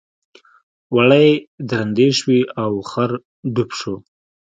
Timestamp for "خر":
2.89-3.11